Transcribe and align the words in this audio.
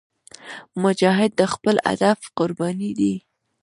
مجاهد 0.83 1.31
د 1.39 1.41
خپل 1.53 1.75
هدف 1.87 2.19
قرباني 2.37 2.91
دی. 2.99 3.13